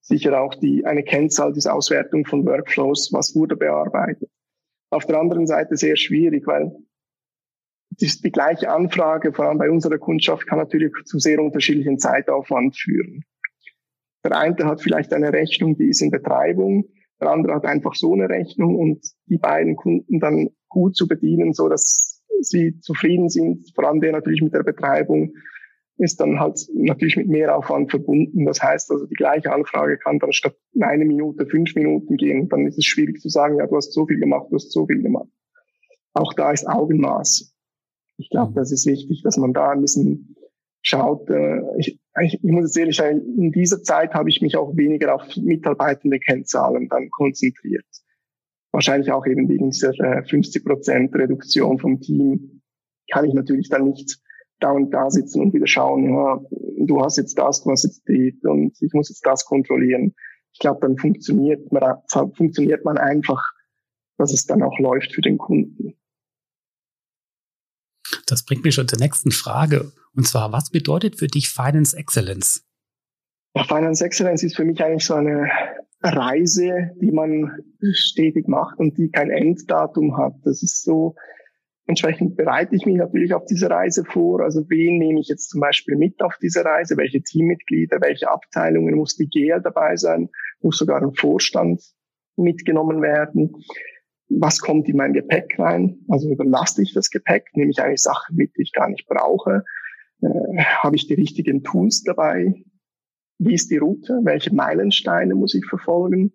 sicher 0.00 0.40
auch 0.40 0.54
die, 0.54 0.86
eine 0.86 1.02
Kennzahl 1.02 1.52
dieser 1.52 1.74
Auswertung 1.74 2.24
von 2.24 2.46
Workflows, 2.46 3.10
was 3.12 3.34
wurde 3.34 3.56
bearbeitet. 3.56 4.30
Auf 4.90 5.06
der 5.06 5.20
anderen 5.20 5.46
Seite 5.46 5.76
sehr 5.76 5.96
schwierig, 5.96 6.46
weil 6.46 6.72
die, 7.90 8.10
die 8.22 8.30
gleiche 8.30 8.70
Anfrage, 8.70 9.32
vor 9.32 9.46
allem 9.46 9.58
bei 9.58 9.70
unserer 9.70 9.98
Kundschaft, 9.98 10.46
kann 10.46 10.58
natürlich 10.58 10.92
zu 11.04 11.18
sehr 11.18 11.40
unterschiedlichen 11.40 11.98
Zeitaufwand 11.98 12.76
führen. 12.76 13.24
Der 14.24 14.36
eine 14.36 14.64
hat 14.64 14.82
vielleicht 14.82 15.12
eine 15.12 15.32
Rechnung, 15.32 15.76
die 15.76 15.88
ist 15.88 16.02
in 16.02 16.10
Betreibung, 16.10 16.84
der 17.20 17.30
andere 17.30 17.54
hat 17.54 17.64
einfach 17.64 17.94
so 17.94 18.12
eine 18.14 18.28
Rechnung 18.28 18.76
und 18.76 19.04
die 19.26 19.38
beiden 19.38 19.76
Kunden 19.76 20.20
dann 20.20 20.50
gut 20.68 20.96
zu 20.96 21.06
bedienen, 21.06 21.52
so 21.52 21.68
dass 21.68 22.22
sie 22.40 22.78
zufrieden 22.80 23.28
sind, 23.28 23.70
vor 23.74 23.86
allem 23.86 24.00
der 24.00 24.12
natürlich 24.12 24.42
mit 24.42 24.54
der 24.54 24.62
Betreibung, 24.62 25.34
ist 26.00 26.18
dann 26.18 26.40
halt 26.40 26.58
natürlich 26.72 27.16
mit 27.16 27.28
Mehraufwand 27.28 27.90
verbunden. 27.90 28.46
Das 28.46 28.62
heißt 28.62 28.90
also, 28.90 29.06
die 29.06 29.14
gleiche 29.14 29.52
Anfrage 29.52 29.98
kann 29.98 30.18
dann 30.18 30.32
statt 30.32 30.56
eine 30.80 31.04
Minute 31.04 31.46
fünf 31.46 31.74
Minuten 31.74 32.16
gehen. 32.16 32.48
Dann 32.48 32.66
ist 32.66 32.78
es 32.78 32.86
schwierig 32.86 33.20
zu 33.20 33.28
sagen, 33.28 33.58
ja, 33.58 33.66
du 33.66 33.76
hast 33.76 33.92
so 33.92 34.06
viel 34.06 34.18
gemacht, 34.18 34.46
du 34.50 34.56
hast 34.56 34.72
so 34.72 34.86
viel 34.86 35.02
gemacht. 35.02 35.28
Auch 36.14 36.32
da 36.34 36.52
ist 36.52 36.66
Augenmaß. 36.66 37.54
Ich 38.16 38.30
glaube, 38.30 38.52
das 38.54 38.72
ist 38.72 38.86
wichtig, 38.86 39.22
dass 39.22 39.36
man 39.36 39.52
da 39.52 39.70
ein 39.70 39.82
bisschen 39.82 40.36
schaut. 40.82 41.28
Äh, 41.28 41.60
ich, 41.78 42.00
ich, 42.22 42.42
muss 42.42 42.64
jetzt 42.64 42.78
ehrlich 42.78 42.96
sagen, 42.96 43.20
in 43.36 43.52
dieser 43.52 43.82
Zeit 43.82 44.14
habe 44.14 44.30
ich 44.30 44.40
mich 44.40 44.56
auch 44.56 44.76
weniger 44.76 45.14
auf 45.14 45.36
mitarbeitende 45.36 46.18
Kennzahlen 46.18 46.88
dann 46.88 47.10
konzentriert. 47.10 47.84
Wahrscheinlich 48.72 49.12
auch 49.12 49.26
eben 49.26 49.48
wegen 49.48 49.70
dieser 49.70 49.92
50 49.92 50.56
äh, 50.56 50.64
Prozent 50.64 51.14
Reduktion 51.14 51.78
vom 51.78 52.00
Team 52.00 52.62
kann 53.10 53.24
ich 53.24 53.34
natürlich 53.34 53.68
dann 53.68 53.84
nicht 53.84 54.18
dauernd 54.60 54.92
da 54.92 55.10
sitzen 55.10 55.42
und 55.42 55.54
wieder 55.54 55.66
schauen, 55.66 56.12
ja, 56.12 56.40
du 56.86 57.00
hast 57.02 57.16
jetzt 57.16 57.38
das, 57.38 57.62
du 57.62 57.70
hast 57.70 57.84
jetzt 57.84 58.06
die 58.08 58.38
und 58.42 58.76
ich 58.80 58.92
muss 58.92 59.08
jetzt 59.08 59.24
das 59.26 59.44
kontrollieren. 59.44 60.14
Ich 60.52 60.58
glaube, 60.58 60.80
dann 60.80 60.96
funktioniert 60.96 61.70
man, 61.72 61.98
funktioniert 62.34 62.84
man 62.84 62.98
einfach, 62.98 63.42
dass 64.18 64.32
es 64.32 64.46
dann 64.46 64.62
auch 64.62 64.78
läuft 64.78 65.14
für 65.14 65.22
den 65.22 65.38
Kunden. 65.38 65.94
Das 68.26 68.44
bringt 68.44 68.64
mich 68.64 68.74
schon 68.74 68.88
zur 68.88 68.98
nächsten 68.98 69.30
Frage. 69.30 69.92
Und 70.14 70.26
zwar, 70.26 70.52
was 70.52 70.70
bedeutet 70.70 71.16
für 71.16 71.28
dich 71.28 71.50
Finance 71.50 71.96
Excellence? 71.96 72.64
Ja, 73.54 73.64
Finance 73.64 74.04
Excellence 74.04 74.42
ist 74.42 74.56
für 74.56 74.64
mich 74.64 74.82
eigentlich 74.82 75.04
so 75.04 75.14
eine 75.14 75.50
Reise, 76.02 76.90
die 77.00 77.12
man 77.12 77.62
stetig 77.92 78.48
macht 78.48 78.78
und 78.78 78.96
die 78.96 79.10
kein 79.10 79.30
Enddatum 79.30 80.16
hat. 80.16 80.34
Das 80.44 80.62
ist 80.62 80.82
so, 80.82 81.16
Entsprechend 81.90 82.36
bereite 82.36 82.76
ich 82.76 82.86
mich 82.86 82.98
natürlich 82.98 83.34
auf 83.34 83.46
diese 83.46 83.68
Reise 83.68 84.04
vor. 84.04 84.42
Also 84.42 84.64
wen 84.68 84.98
nehme 84.98 85.18
ich 85.18 85.26
jetzt 85.26 85.50
zum 85.50 85.60
Beispiel 85.60 85.96
mit 85.96 86.22
auf 86.22 86.36
diese 86.40 86.64
Reise? 86.64 86.96
Welche 86.96 87.20
Teammitglieder, 87.20 88.00
welche 88.00 88.30
Abteilungen 88.30 88.94
muss 88.94 89.16
die 89.16 89.28
GL 89.28 89.60
dabei 89.60 89.96
sein? 89.96 90.28
Muss 90.62 90.78
sogar 90.78 91.02
ein 91.02 91.14
Vorstand 91.14 91.82
mitgenommen 92.36 93.02
werden? 93.02 93.56
Was 94.28 94.60
kommt 94.60 94.88
in 94.88 94.98
mein 94.98 95.14
Gepäck 95.14 95.58
rein? 95.58 95.98
Also 96.06 96.30
überlasse 96.30 96.80
ich 96.80 96.94
das 96.94 97.10
Gepäck? 97.10 97.48
Nehme 97.54 97.72
ich 97.72 97.82
eigentlich 97.82 98.02
Sachen 98.02 98.36
mit, 98.36 98.56
die 98.56 98.62
ich 98.62 98.72
gar 98.72 98.88
nicht 98.88 99.08
brauche? 99.08 99.64
Äh, 100.22 100.62
Habe 100.62 100.94
ich 100.94 101.08
die 101.08 101.14
richtigen 101.14 101.64
Tools 101.64 102.04
dabei? 102.04 102.54
Wie 103.38 103.54
ist 103.54 103.68
die 103.68 103.78
Route? 103.78 104.20
Welche 104.22 104.54
Meilensteine 104.54 105.34
muss 105.34 105.56
ich 105.56 105.66
verfolgen? 105.66 106.34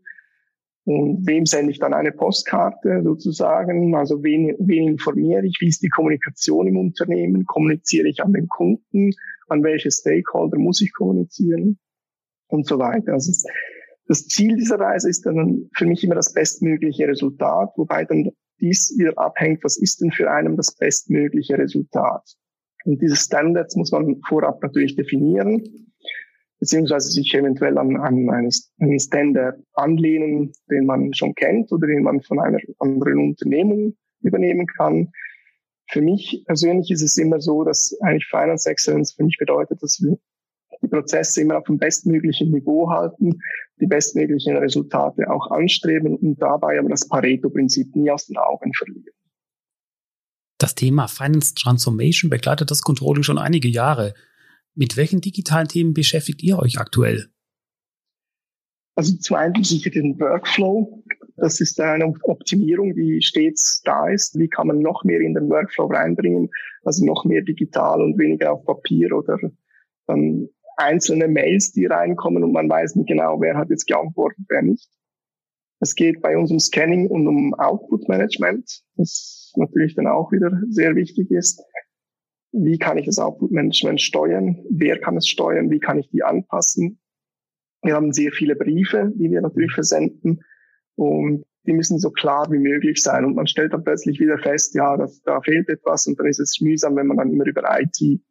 Und 0.86 1.26
wem 1.26 1.48
sende 1.48 1.72
ich 1.72 1.80
dann 1.80 1.96
eine 1.96 2.12
Postkarte 2.12 3.02
sozusagen? 3.04 3.96
Also 3.96 4.24
wen, 4.24 4.56
wen 4.60 4.90
informiere 4.90 5.46
ich? 5.46 5.58
Wie 5.60 5.68
ist 5.68 5.82
die 5.82 5.90
Kommunikation 5.90 6.68
im 6.68 6.78
Unternehmen? 6.78 7.46
Kommuniziere 7.46 8.08
ich 8.08 8.22
an 8.22 8.34
den 8.34 8.48
Kunden? 8.48 9.12
An 9.48 9.64
welche 9.64 9.90
Stakeholder 9.90 10.60
muss 10.60 10.82
ich 10.82 10.94
kommunizieren? 10.94 11.80
Und 12.48 12.68
so 12.68 12.78
weiter. 12.78 13.14
Also 13.14 13.32
das 14.08 14.28
Ziel 14.28 14.56
dieser 14.56 14.80
Reise 14.80 15.10
ist 15.10 15.26
dann 15.26 15.70
für 15.76 15.88
mich 15.88 16.04
immer 16.04 16.14
das 16.14 16.34
bestmögliche 16.34 17.08
Resultat, 17.08 17.72
wobei 17.76 18.06
dann 18.06 18.30
dies 18.62 18.96
wieder 18.98 19.18
abhängt, 19.18 19.64
was 19.64 19.78
ist 19.78 20.02
denn 20.02 20.12
für 20.12 20.30
einen 20.30 20.56
das 20.56 20.76
bestmögliche 20.76 21.58
Resultat? 21.58 22.24
Und 22.86 23.02
diese 23.02 23.16
Standards 23.16 23.76
muss 23.76 23.92
man 23.92 24.22
vorab 24.28 24.62
natürlich 24.62 24.96
definieren 24.96 25.64
beziehungsweise 26.60 27.10
sich 27.10 27.34
eventuell 27.34 27.78
an, 27.78 27.98
an 27.98 28.30
einen 28.30 29.00
Standard 29.00 29.60
anlehnen, 29.74 30.52
den 30.70 30.86
man 30.86 31.14
schon 31.14 31.36
kennt 31.36 31.72
oder 31.72 31.88
den 31.88 32.04
man 32.04 32.22
von 32.22 32.40
einer 32.40 32.60
anderen 32.80 33.30
Unternehmung 33.30 33.96
übernehmen 34.22 34.66
kann. 34.66 35.12
für 35.88 36.02
mich 36.02 36.44
persönlich 36.48 36.90
ist 36.90 37.04
es 37.04 37.18
immer 37.18 37.40
so, 37.40 37.64
dass 37.64 37.96
eigentlich 38.02 38.26
Finance 38.26 38.70
Excellence 38.70 39.14
für 39.14 39.24
mich 39.24 39.38
bedeutet, 39.38 39.82
dass 39.84 40.00
wir 40.02 40.18
die 40.82 40.88
Prozesse 40.88 41.42
immer 41.42 41.58
auf 41.58 41.66
dem 41.66 41.78
bestmöglichen 41.78 42.52
Niveau 42.52 42.90
halten, 42.90 43.40
die 43.80 43.86
bestmöglichen 43.86 44.58
Resultate 44.58 45.30
auch 45.30 45.52
anstreben 45.52 46.16
und 46.16 46.42
dabei 46.42 46.80
aber 46.80 46.90
das 46.90 47.08
Pareto-Prinzip 47.08 47.96
nie 47.96 48.10
aus 48.10 48.26
den 48.26 48.38
Augen 48.38 48.74
verlieren. 48.74 49.14
Das 50.58 50.76
Thema 50.76 51.08
Finance 51.08 51.54
Transformation 51.54 52.30
begleitet 52.30 52.72
das 52.72 52.82
Controlling 52.82 53.24
schon 53.24 53.38
einige 53.38 53.68
Jahre. 53.68 54.14
Mit 54.76 54.98
welchen 54.98 55.22
digitalen 55.22 55.68
Themen 55.68 55.94
beschäftigt 55.94 56.44
ihr 56.44 56.60
euch 56.60 56.78
aktuell? 56.80 57.30
Also 58.96 59.16
zum 59.18 59.38
einen 59.38 59.64
sicher 59.64 59.90
den 59.90 60.20
Workflow. 60.20 61.04
Das 61.38 61.60
ist 61.60 61.80
eine 61.82 62.14
Optimierung, 62.24 62.94
die 62.94 63.22
stets 63.22 63.82
da 63.84 64.08
ist. 64.08 64.38
Wie 64.38 64.48
kann 64.48 64.68
man 64.68 64.80
noch 64.80 65.04
mehr 65.04 65.20
in 65.20 65.34
den 65.34 65.50
Workflow 65.50 65.88
reinbringen? 65.88 66.50
Also 66.84 67.06
noch 67.06 67.26
mehr 67.26 67.42
digital 67.42 68.02
und 68.02 68.18
weniger 68.18 68.54
auf 68.54 68.66
Papier 68.66 69.12
oder 69.12 69.38
dann 70.08 70.50
einzelne 70.78 71.28
Mails, 71.28 71.72
die 71.72 71.86
reinkommen 71.86 72.44
und 72.44 72.52
man 72.52 72.70
weiß 72.70 72.96
nicht 72.96 73.08
genau, 73.08 73.40
wer 73.42 73.58
hat 73.58 73.70
jetzt 73.70 73.88
geantwortet, 73.88 74.46
wer 74.50 74.62
nicht. 74.62 74.90
Es 75.80 75.96
geht 75.96 76.22
bei 76.22 76.38
uns 76.38 76.52
um 76.52 76.60
Scanning 76.60 77.08
und 77.08 77.28
um 77.28 77.54
Output 77.56 78.08
Management, 78.08 78.82
das 78.96 79.54
natürlich 79.56 79.96
dann 79.96 80.08
auch 80.08 80.32
wieder 80.32 80.52
sehr 80.70 80.96
wichtig 80.96 81.32
ist. 81.32 81.62
Wie 82.58 82.78
kann 82.78 82.98
ich 82.98 83.06
das 83.06 83.20
Output 83.20 83.52
Management 83.52 84.02
steuern? 84.02 84.64
Wer 84.70 85.00
kann 85.00 85.18
es 85.18 85.28
steuern? 85.28 85.70
Wie 85.70 85.80
kann 85.80 86.00
ich 86.00 86.10
die 86.10 86.24
anpassen? 86.24 87.00
Wir 87.84 87.96
haben 87.96 88.14
sehr 88.14 88.32
viele 88.32 88.56
Briefe, 88.56 89.12
die 89.16 89.30
wir 89.30 89.42
natürlich 89.42 89.74
versenden 89.74 90.42
und 90.96 91.44
die 91.66 91.74
müssen 91.74 92.00
so 92.00 92.12
klar 92.12 92.48
wie 92.52 92.60
möglich 92.60 93.02
sein. 93.02 93.26
Und 93.26 93.36
man 93.36 93.48
stellt 93.48 93.74
dann 93.74 93.84
plötzlich 93.84 94.20
wieder 94.20 94.38
fest, 94.38 94.76
ja, 94.76 94.96
das, 94.98 95.22
da 95.24 95.42
fehlt 95.42 95.68
etwas 95.68 96.08
und 96.08 96.20
dann 96.20 96.28
ist 96.28 96.40
es 96.40 96.62
mühsam, 96.62 96.96
wenn 96.96 97.08
man 97.08 97.18
dann 97.18 97.32
immer 97.32 97.46
über 97.46 97.64
IT 97.80 98.22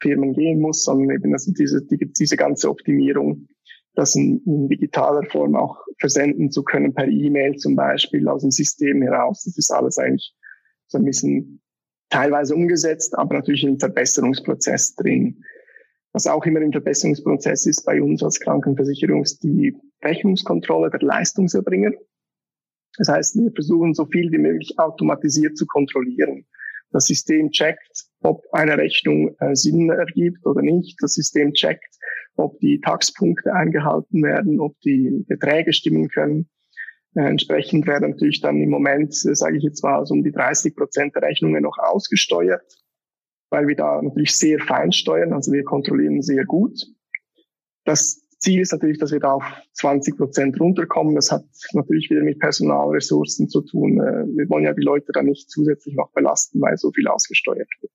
Firmen 0.00 0.32
gehen 0.32 0.60
muss, 0.60 0.84
sondern 0.84 1.16
eben 1.16 1.32
also 1.32 1.52
diese, 1.52 1.84
die, 1.86 2.12
diese 2.12 2.36
ganze 2.36 2.68
Optimierung, 2.68 3.46
das 3.94 4.16
in, 4.16 4.42
in 4.44 4.68
digitaler 4.68 5.22
Form 5.30 5.54
auch 5.54 5.78
versenden 5.98 6.50
zu 6.50 6.64
können, 6.64 6.94
per 6.94 7.06
E-Mail 7.06 7.56
zum 7.56 7.76
Beispiel 7.76 8.26
aus 8.26 8.42
dem 8.42 8.50
System 8.50 9.02
heraus. 9.02 9.44
Das 9.44 9.56
ist 9.56 9.70
alles 9.70 9.98
eigentlich 9.98 10.34
so 10.88 10.98
ein 10.98 11.04
bisschen 11.04 11.62
teilweise 12.12 12.54
umgesetzt, 12.54 13.18
aber 13.18 13.36
natürlich 13.36 13.64
im 13.64 13.78
Verbesserungsprozess 13.78 14.94
drin. 14.94 15.42
Was 16.12 16.26
auch 16.26 16.44
immer 16.44 16.60
im 16.60 16.72
Verbesserungsprozess 16.72 17.64
ist 17.64 17.86
bei 17.86 18.02
uns 18.02 18.22
als 18.22 18.38
Krankenversicherung, 18.38 19.22
ist 19.22 19.42
die 19.42 19.74
Rechnungskontrolle 20.04 20.90
der 20.90 21.00
Leistungserbringer. 21.00 21.92
Das 22.98 23.08
heißt, 23.08 23.36
wir 23.36 23.50
versuchen 23.52 23.94
so 23.94 24.04
viel 24.04 24.30
wie 24.30 24.38
möglich 24.38 24.74
automatisiert 24.78 25.56
zu 25.56 25.64
kontrollieren. 25.64 26.44
Das 26.90 27.06
System 27.06 27.50
checkt, 27.50 28.04
ob 28.20 28.44
eine 28.52 28.76
Rechnung 28.76 29.34
äh, 29.40 29.54
Sinn 29.54 29.88
ergibt 29.88 30.44
oder 30.44 30.60
nicht. 30.60 30.98
Das 31.00 31.14
System 31.14 31.54
checkt, 31.54 31.96
ob 32.36 32.60
die 32.60 32.80
Taxpunkte 32.80 33.54
eingehalten 33.54 34.22
werden, 34.22 34.60
ob 34.60 34.78
die 34.80 35.24
Beträge 35.26 35.72
stimmen 35.72 36.08
können. 36.08 36.50
Äh, 37.14 37.28
entsprechend 37.28 37.86
werden 37.86 38.10
natürlich 38.10 38.40
dann 38.40 38.60
im 38.60 38.70
Moment, 38.70 39.12
äh, 39.26 39.34
sage 39.34 39.58
ich 39.58 39.62
jetzt 39.62 39.82
mal, 39.82 40.04
so 40.06 40.14
um 40.14 40.22
die 40.22 40.32
30 40.32 40.74
Prozent 40.74 41.14
der 41.14 41.22
Rechnungen 41.22 41.62
noch 41.62 41.78
ausgesteuert, 41.78 42.64
weil 43.50 43.66
wir 43.68 43.76
da 43.76 44.00
natürlich 44.00 44.36
sehr 44.36 44.58
fein 44.60 44.92
steuern, 44.92 45.32
also 45.32 45.52
wir 45.52 45.64
kontrollieren 45.64 46.22
sehr 46.22 46.44
gut. 46.44 46.78
Das 47.84 48.26
Ziel 48.38 48.60
ist 48.60 48.72
natürlich, 48.72 48.98
dass 48.98 49.12
wir 49.12 49.20
da 49.20 49.34
auf 49.34 49.44
20 49.74 50.16
Prozent 50.16 50.58
runterkommen. 50.58 51.14
Das 51.14 51.30
hat 51.30 51.44
natürlich 51.74 52.10
wieder 52.10 52.22
mit 52.22 52.38
Personalressourcen 52.40 53.48
zu 53.48 53.60
tun. 53.60 54.00
Äh, 54.00 54.26
wir 54.34 54.48
wollen 54.48 54.64
ja 54.64 54.72
die 54.72 54.82
Leute 54.82 55.12
da 55.12 55.22
nicht 55.22 55.50
zusätzlich 55.50 55.94
noch 55.94 56.10
belasten, 56.12 56.60
weil 56.60 56.76
so 56.78 56.90
viel 56.92 57.06
ausgesteuert 57.08 57.68
wird. 57.80 57.92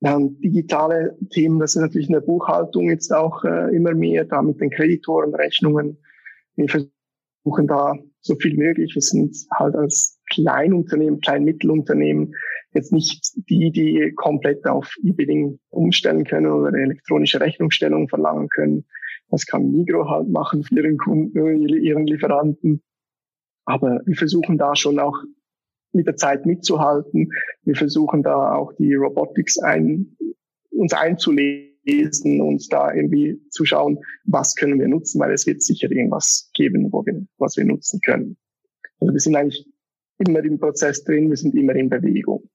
Wir 0.00 0.10
haben 0.10 0.38
digitale 0.40 1.18
Themen, 1.30 1.58
das 1.58 1.74
ist 1.74 1.80
natürlich 1.80 2.08
in 2.08 2.12
der 2.12 2.20
Buchhaltung 2.20 2.90
jetzt 2.90 3.12
auch 3.12 3.42
immer 3.44 3.94
mehr, 3.94 4.26
da 4.26 4.42
mit 4.42 4.60
den 4.60 4.68
Kreditorenrechnungen. 4.68 5.96
Wir 6.54 6.68
versuchen 7.46 7.68
da 7.68 7.94
so 8.20 8.34
viel 8.34 8.56
möglich. 8.56 8.92
Wir 8.94 9.02
sind 9.02 9.36
halt 9.54 9.76
als 9.76 10.18
Kleinunternehmen, 10.30 11.20
Kleinmittelunternehmen 11.20 12.34
jetzt 12.72 12.92
nicht 12.92 13.32
die, 13.48 13.70
die 13.70 14.12
komplett 14.16 14.66
auf 14.66 14.92
E-Billing 15.02 15.58
umstellen 15.70 16.24
können 16.24 16.50
oder 16.50 16.76
elektronische 16.76 17.40
Rechnungsstellung 17.40 18.08
verlangen 18.08 18.48
können. 18.48 18.84
Das 19.30 19.46
kann 19.46 19.70
Migro 19.70 20.08
halt 20.08 20.28
machen 20.28 20.64
für 20.64 20.74
ihren 20.74 20.98
Kunden, 20.98 21.68
ihren 21.68 22.06
Lieferanten. 22.06 22.82
Aber 23.64 24.00
wir 24.04 24.16
versuchen 24.16 24.58
da 24.58 24.74
schon 24.74 24.98
auch 24.98 25.16
mit 25.92 26.06
der 26.06 26.16
Zeit 26.16 26.46
mitzuhalten. 26.46 27.30
Wir 27.62 27.76
versuchen 27.76 28.22
da 28.22 28.54
auch 28.54 28.72
die 28.72 28.94
Robotics 28.94 29.58
ein, 29.58 30.16
uns 30.70 30.92
einzulesen 31.86 32.40
und 32.40 32.72
da 32.72 32.92
irgendwie 32.92 33.40
zu 33.50 33.64
schauen, 33.64 33.98
was 34.24 34.54
können 34.54 34.78
wir 34.78 34.88
nutzen, 34.88 35.20
weil 35.20 35.32
es 35.32 35.46
wird 35.46 35.62
sicher 35.62 35.90
irgendwas 35.90 36.50
geben, 36.54 36.88
wo 36.92 37.04
wir, 37.04 37.26
was 37.38 37.56
wir 37.56 37.64
nutzen 37.64 38.00
können. 38.04 38.36
Also 39.00 39.12
wir 39.12 39.20
sind 39.20 39.36
eigentlich 39.36 39.66
immer 40.18 40.42
im 40.44 40.58
Prozess 40.58 41.04
drin, 41.04 41.28
wir 41.28 41.36
sind 41.36 41.54
immer 41.54 41.74
in 41.74 41.88
Bewegung. 41.88 42.48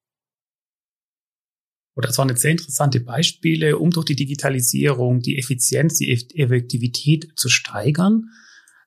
Das 1.96 2.18
waren 2.18 2.30
jetzt 2.30 2.42
sehr 2.42 2.52
interessante 2.52 3.00
Beispiele, 3.00 3.78
um 3.78 3.92
durch 3.92 4.06
die 4.06 4.16
Digitalisierung 4.16 5.20
die 5.20 5.38
Effizienz, 5.38 6.00
die 6.00 6.10
Effektivität 6.10 7.34
zu 7.36 7.48
steigern. 7.48 8.30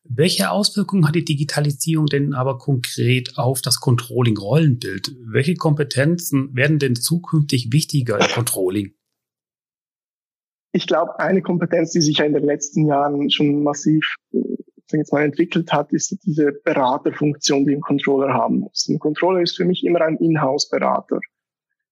Welche 0.03 0.51
Auswirkungen 0.51 1.07
hat 1.07 1.15
die 1.15 1.25
Digitalisierung 1.25 2.07
denn 2.07 2.35
aber 2.35 2.59
konkret 2.59 3.39
auf 3.39 3.63
das 3.63 3.79
Controlling-Rollenbild? 3.79 5.15
Welche 5.31 5.55
Kompetenzen 5.55 6.55
werden 6.57 6.79
denn 6.79 6.97
zukünftig 6.97 7.73
wichtiger 7.73 8.19
im 8.19 8.27
Controlling? 8.35 8.95
Ich 10.75 10.89
glaube, 10.89 11.21
eine 11.21 11.41
Kompetenz, 11.41 11.93
die 11.93 12.01
sich 12.01 12.19
ja 12.19 12.25
in 12.25 12.33
den 12.33 12.43
letzten 12.43 12.87
Jahren 12.89 13.31
schon 13.31 13.63
massiv 13.63 14.17
jetzt 14.91 15.13
mal 15.13 15.23
entwickelt 15.23 15.73
hat, 15.73 15.93
ist 15.93 16.19
diese 16.25 16.51
Beraterfunktion, 16.65 17.65
die 17.65 17.77
ein 17.77 17.81
Controller 17.81 18.35
haben 18.35 18.59
muss. 18.59 18.89
Ein 18.89 18.99
Controller 18.99 19.41
ist 19.41 19.57
für 19.57 19.65
mich 19.65 19.85
immer 19.85 20.01
ein 20.01 20.17
Inhouse-Berater. 20.17 21.21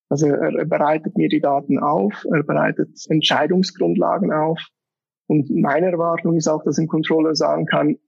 Also 0.08 0.26
er, 0.26 0.52
er 0.58 0.64
bereitet 0.64 1.16
mir 1.16 1.28
die 1.28 1.40
Daten 1.40 1.78
auf, 1.78 2.26
er 2.28 2.42
bereitet 2.42 2.90
Entscheidungsgrundlagen 3.08 4.32
auf. 4.32 4.60
Und 5.28 5.48
meine 5.50 5.92
Erwartung 5.92 6.36
ist 6.36 6.48
auch, 6.48 6.64
dass 6.64 6.76
ein 6.78 6.88
Controller 6.88 7.36
sagen 7.36 7.66
kann, 7.66 7.98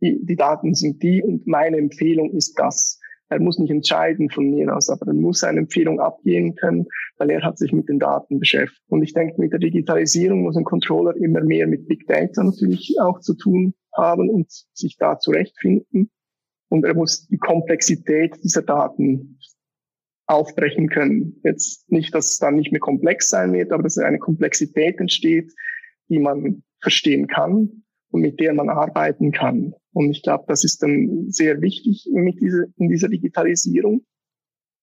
die 0.00 0.36
Daten 0.36 0.74
sind 0.74 1.00
die 1.04 1.22
und 1.22 1.46
meine 1.46 1.78
Empfehlung 1.78 2.32
ist 2.32 2.58
das. 2.58 2.93
Er 3.30 3.40
muss 3.40 3.58
nicht 3.58 3.70
entscheiden 3.70 4.28
von 4.30 4.50
mir 4.50 4.76
aus, 4.76 4.90
aber 4.90 5.06
er 5.06 5.14
muss 5.14 5.40
seine 5.40 5.60
Empfehlung 5.60 5.98
abgeben 5.98 6.54
können, 6.56 6.86
weil 7.16 7.30
er 7.30 7.42
hat 7.42 7.58
sich 7.58 7.72
mit 7.72 7.88
den 7.88 7.98
Daten 7.98 8.38
beschäftigt. 8.38 8.82
Und 8.88 9.02
ich 9.02 9.14
denke, 9.14 9.40
mit 9.40 9.52
der 9.52 9.60
Digitalisierung 9.60 10.42
muss 10.42 10.56
ein 10.56 10.64
Controller 10.64 11.16
immer 11.16 11.42
mehr 11.42 11.66
mit 11.66 11.88
Big 11.88 12.06
Data 12.06 12.44
natürlich 12.44 12.96
auch 13.00 13.20
zu 13.20 13.34
tun 13.34 13.74
haben 13.96 14.28
und 14.28 14.50
sich 14.72 14.96
da 14.98 15.18
zurechtfinden. 15.18 16.10
Und 16.68 16.84
er 16.84 16.94
muss 16.94 17.26
die 17.26 17.38
Komplexität 17.38 18.36
dieser 18.42 18.62
Daten 18.62 19.38
aufbrechen 20.26 20.88
können. 20.88 21.40
Jetzt 21.44 21.90
nicht, 21.90 22.14
dass 22.14 22.32
es 22.32 22.38
dann 22.38 22.56
nicht 22.56 22.72
mehr 22.72 22.80
komplex 22.80 23.30
sein 23.30 23.52
wird, 23.52 23.72
aber 23.72 23.82
dass 23.82 23.98
eine 23.98 24.18
Komplexität 24.18 24.98
entsteht, 24.98 25.52
die 26.08 26.18
man 26.18 26.62
verstehen 26.80 27.26
kann 27.26 27.84
und 28.10 28.20
mit 28.20 28.40
der 28.40 28.54
man 28.54 28.68
arbeiten 28.68 29.32
kann. 29.32 29.74
Und 29.94 30.10
ich 30.10 30.22
glaube, 30.22 30.44
das 30.48 30.64
ist 30.64 30.82
dann 30.82 31.30
sehr 31.30 31.62
wichtig 31.62 32.06
mit 32.12 32.40
dieser, 32.40 32.64
in 32.76 32.88
dieser 32.88 33.08
Digitalisierung. 33.08 34.04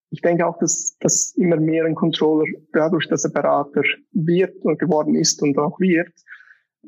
Ich 0.09 0.21
denke 0.21 0.47
auch, 0.47 0.57
dass, 0.57 0.97
dass 0.99 1.33
immer 1.37 1.57
mehr 1.57 1.85
ein 1.85 1.95
Controller 1.95 2.45
dadurch, 2.73 3.07
dass 3.07 3.23
er 3.23 3.31
Berater 3.31 3.83
wird 4.11 4.55
und 4.65 4.79
geworden 4.79 5.15
ist 5.15 5.41
und 5.43 5.57
auch 5.57 5.79
wird, 5.79 6.11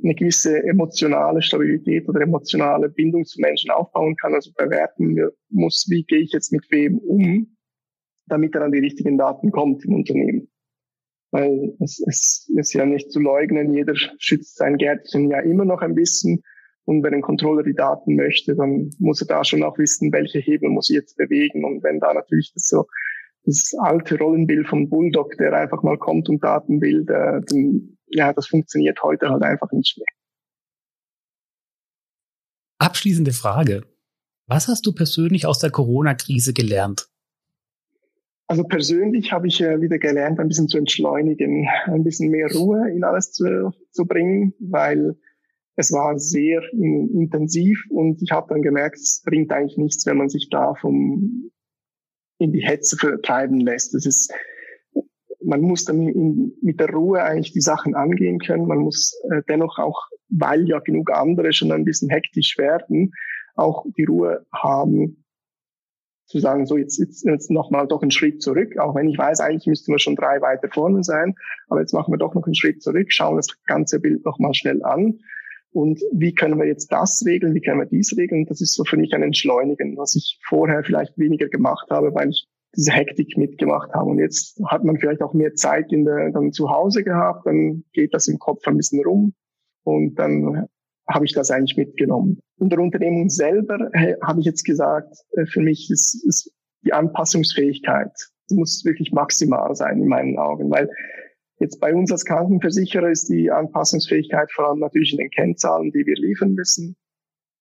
eine 0.03 0.15
gewisse 0.15 0.63
emotionale 0.63 1.41
Stabilität 1.41 2.09
oder 2.09 2.21
emotionale 2.21 2.89
Bindung 2.89 3.23
zu 3.25 3.39
Menschen 3.39 3.69
aufbauen 3.69 4.15
kann, 4.15 4.33
also 4.33 4.51
bewerten 4.57 5.29
muss, 5.49 5.85
wie 5.89 6.03
gehe 6.03 6.19
ich 6.19 6.31
jetzt 6.31 6.51
mit 6.51 6.65
wem 6.71 6.97
um 6.97 7.53
damit 8.27 8.55
er 8.55 8.63
an 8.63 8.71
die 8.71 8.79
richtigen 8.79 9.17
Daten 9.17 9.51
kommt 9.51 9.83
im 9.85 9.95
Unternehmen. 9.95 10.49
Weil 11.31 11.75
es, 11.79 12.03
es 12.07 12.49
ist 12.55 12.73
ja 12.73 12.85
nicht 12.85 13.11
zu 13.11 13.19
leugnen, 13.19 13.73
jeder 13.73 13.95
schützt 13.95 14.57
sein 14.57 14.77
Gärtchen 14.77 15.29
ja 15.29 15.39
immer 15.39 15.65
noch 15.65 15.81
ein 15.81 15.95
bisschen. 15.95 16.43
Und 16.85 17.03
wenn 17.03 17.13
ein 17.13 17.21
Controller 17.21 17.63
die 17.63 17.75
Daten 17.75 18.15
möchte, 18.15 18.55
dann 18.55 18.89
muss 18.99 19.21
er 19.21 19.27
da 19.27 19.43
schon 19.43 19.63
auch 19.63 19.77
wissen, 19.77 20.11
welche 20.11 20.39
Hebel 20.39 20.69
muss 20.69 20.89
ich 20.89 20.95
jetzt 20.95 21.15
bewegen. 21.17 21.63
Und 21.63 21.83
wenn 21.83 21.99
da 21.99 22.13
natürlich 22.13 22.51
das 22.53 22.67
so 22.67 22.87
das 23.45 23.73
alte 23.79 24.17
Rollenbild 24.17 24.67
vom 24.67 24.89
Bulldog, 24.89 25.37
der 25.37 25.53
einfach 25.53 25.83
mal 25.83 25.97
kommt 25.97 26.29
und 26.29 26.43
Daten 26.43 26.81
will, 26.81 27.05
der, 27.05 27.41
dann, 27.41 27.97
ja, 28.07 28.33
das 28.33 28.47
funktioniert 28.47 29.01
heute 29.03 29.29
halt 29.29 29.43
einfach 29.43 29.71
nicht 29.71 29.97
mehr. 29.97 30.07
Abschließende 32.79 33.31
Frage. 33.31 33.83
Was 34.47 34.67
hast 34.67 34.85
du 34.85 34.93
persönlich 34.93 35.45
aus 35.45 35.59
der 35.59 35.71
Corona-Krise 35.71 36.53
gelernt? 36.53 37.07
Also 38.47 38.65
persönlich 38.65 39.31
habe 39.31 39.47
ich 39.47 39.61
äh, 39.61 39.81
wieder 39.81 39.97
gelernt, 39.97 40.39
ein 40.39 40.49
bisschen 40.49 40.67
zu 40.67 40.77
entschleunigen, 40.77 41.67
ein 41.85 42.03
bisschen 42.03 42.29
mehr 42.29 42.49
Ruhe 42.53 42.91
in 42.91 43.03
alles 43.03 43.31
zu, 43.31 43.71
zu 43.91 44.05
bringen, 44.05 44.53
weil 44.59 45.15
es 45.75 45.91
war 45.91 46.17
sehr 46.19 46.61
in, 46.71 47.09
intensiv 47.13 47.83
und 47.89 48.21
ich 48.21 48.31
habe 48.31 48.47
dann 48.49 48.61
gemerkt, 48.61 48.97
es 48.97 49.23
bringt 49.25 49.51
eigentlich 49.51 49.77
nichts, 49.77 50.05
wenn 50.05 50.17
man 50.17 50.29
sich 50.29 50.49
da 50.49 50.75
vom 50.75 51.51
in 52.39 52.51
die 52.51 52.65
Hetze 52.65 52.97
vertreiben 52.97 53.59
lässt. 53.59 53.93
Das 53.93 54.05
ist, 54.05 54.33
man 55.43 55.61
muss 55.61 55.85
dann 55.85 56.07
in, 56.07 56.53
mit 56.61 56.79
der 56.79 56.89
Ruhe 56.89 57.23
eigentlich 57.23 57.53
die 57.53 57.61
Sachen 57.61 57.95
angehen 57.95 58.39
können. 58.39 58.67
Man 58.67 58.79
muss 58.79 59.13
äh, 59.31 59.41
dennoch 59.47 59.77
auch, 59.77 60.07
weil 60.29 60.67
ja 60.67 60.79
genug 60.79 61.11
andere 61.11 61.53
schon 61.53 61.71
ein 61.71 61.85
bisschen 61.85 62.09
hektisch 62.09 62.57
werden, 62.57 63.11
auch 63.55 63.85
die 63.97 64.03
Ruhe 64.03 64.45
haben, 64.51 65.23
zu 66.25 66.39
sagen, 66.39 66.65
so 66.65 66.77
jetzt, 66.77 66.97
jetzt, 66.99 67.25
jetzt 67.25 67.51
nochmal 67.51 67.87
doch 67.87 68.01
einen 68.01 68.11
Schritt 68.11 68.41
zurück, 68.41 68.77
auch 68.77 68.95
wenn 68.95 69.09
ich 69.09 69.17
weiß, 69.17 69.39
eigentlich 69.39 69.67
müssten 69.67 69.91
wir 69.91 69.99
schon 69.99 70.15
drei 70.15 70.41
weiter 70.41 70.69
vorne 70.69 71.03
sein, 71.03 71.35
aber 71.67 71.81
jetzt 71.81 71.93
machen 71.93 72.13
wir 72.13 72.17
doch 72.17 72.33
noch 72.33 72.45
einen 72.45 72.55
Schritt 72.55 72.81
zurück, 72.81 73.11
schauen 73.11 73.35
das 73.35 73.47
ganze 73.65 73.99
Bild 73.99 74.25
nochmal 74.25 74.53
schnell 74.53 74.83
an 74.83 75.19
und 75.73 76.01
wie 76.11 76.33
können 76.33 76.59
wir 76.59 76.65
jetzt 76.65 76.91
das 76.91 77.23
regeln, 77.25 77.53
wie 77.53 77.61
können 77.61 77.79
wir 77.79 77.85
dies 77.85 78.15
regeln. 78.17 78.45
Das 78.45 78.61
ist 78.61 78.73
so 78.73 78.83
für 78.83 78.97
mich 78.97 79.13
ein 79.13 79.23
Entschleunigen, 79.23 79.97
was 79.97 80.15
ich 80.15 80.39
vorher 80.47 80.83
vielleicht 80.83 81.17
weniger 81.17 81.49
gemacht 81.49 81.89
habe, 81.89 82.13
weil 82.13 82.29
ich 82.29 82.47
diese 82.75 82.91
Hektik 82.91 83.37
mitgemacht 83.37 83.93
habe. 83.93 84.09
Und 84.09 84.19
jetzt 84.19 84.61
hat 84.65 84.83
man 84.83 84.97
vielleicht 84.97 85.21
auch 85.21 85.33
mehr 85.33 85.53
Zeit 85.55 85.91
in 85.91 86.05
der, 86.05 86.31
dann 86.31 86.51
zu 86.51 86.69
Hause 86.69 87.03
gehabt, 87.03 87.45
dann 87.45 87.83
geht 87.93 88.13
das 88.13 88.27
im 88.27 88.39
Kopf 88.39 88.65
ein 88.67 88.77
bisschen 88.77 89.03
rum 89.03 89.33
und 89.83 90.15
dann 90.15 90.67
habe 91.07 91.25
ich 91.25 91.33
das 91.33 91.51
eigentlich 91.51 91.77
mitgenommen. 91.77 92.39
In 92.59 92.69
der 92.69 92.79
Unternehmung 92.79 93.29
selber 93.29 93.89
habe 94.21 94.39
ich 94.39 94.45
jetzt 94.45 94.63
gesagt, 94.63 95.17
äh, 95.31 95.45
für 95.45 95.61
mich 95.61 95.89
ist, 95.91 96.23
ist 96.25 96.51
die 96.85 96.93
Anpassungsfähigkeit 96.93 98.11
muss 98.53 98.83
wirklich 98.85 99.11
maximal 99.11 99.75
sein 99.75 99.99
in 99.99 100.07
meinen 100.07 100.37
Augen, 100.37 100.69
weil 100.71 100.89
Jetzt 101.63 101.79
bei 101.79 101.95
uns 101.95 102.11
als 102.11 102.25
Krankenversicherer 102.25 103.09
ist 103.09 103.29
die 103.29 103.49
Anpassungsfähigkeit 103.49 104.51
vor 104.51 104.67
allem 104.67 104.79
natürlich 104.79 105.13
in 105.13 105.19
den 105.19 105.29
Kennzahlen, 105.29 105.93
die 105.93 106.05
wir 106.05 106.15
liefern 106.15 106.55
müssen, 106.55 106.97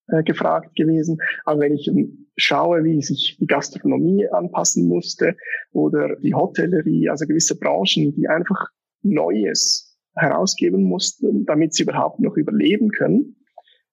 äh, 0.09 0.25
gefragt 0.25 0.75
gewesen. 0.75 1.19
Aber 1.45 1.61
wenn 1.61 1.75
ich 1.75 1.89
schaue, 2.37 2.83
wie 2.83 3.01
sich 3.01 3.37
die 3.39 3.47
Gastronomie 3.47 4.27
anpassen 4.29 4.89
musste 4.89 5.37
oder 5.71 6.17
die 6.17 6.35
Hotellerie, 6.35 7.11
also 7.11 7.29
gewisse 7.29 7.57
Branchen, 7.57 8.13
die 8.17 8.27
einfach 8.27 8.71
Neues 9.03 9.97
herausgeben 10.17 10.83
mussten, 10.83 11.47
damit 11.47 11.73
sie 11.75 11.85
überhaupt 11.85 12.19
noch 12.19 12.37
überleben 12.37 12.91
können. 12.91 13.37